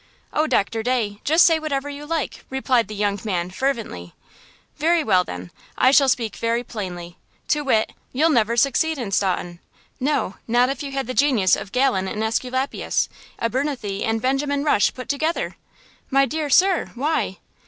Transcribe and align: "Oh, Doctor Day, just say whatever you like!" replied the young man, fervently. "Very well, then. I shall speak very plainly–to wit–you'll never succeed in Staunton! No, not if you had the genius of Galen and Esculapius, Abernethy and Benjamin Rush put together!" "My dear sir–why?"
"Oh, 0.33 0.47
Doctor 0.47 0.81
Day, 0.81 1.21
just 1.23 1.45
say 1.45 1.59
whatever 1.59 1.87
you 1.87 2.07
like!" 2.07 2.43
replied 2.49 2.87
the 2.87 2.95
young 2.95 3.19
man, 3.23 3.51
fervently. 3.51 4.15
"Very 4.77 5.03
well, 5.03 5.23
then. 5.23 5.51
I 5.77 5.91
shall 5.91 6.09
speak 6.09 6.37
very 6.37 6.63
plainly–to 6.63 7.61
wit–you'll 7.63 8.31
never 8.31 8.57
succeed 8.57 8.97
in 8.97 9.11
Staunton! 9.11 9.59
No, 9.99 10.37
not 10.47 10.69
if 10.69 10.81
you 10.81 10.91
had 10.91 11.05
the 11.05 11.13
genius 11.13 11.55
of 11.55 11.71
Galen 11.71 12.07
and 12.07 12.23
Esculapius, 12.23 13.09
Abernethy 13.37 14.03
and 14.03 14.23
Benjamin 14.23 14.63
Rush 14.63 14.91
put 14.91 15.07
together!" 15.07 15.55
"My 16.09 16.25
dear 16.25 16.49
sir–why?" 16.49 17.37